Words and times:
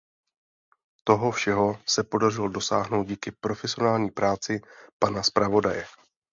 Toho 1.03 1.31
všeho 1.31 1.79
se 1.87 2.03
podařilo 2.03 2.47
dosáhnout 2.47 3.03
díky 3.03 3.31
profesionální 3.31 4.11
práci 4.11 4.61
pana 4.99 5.23
zpravodaje. 5.23 5.85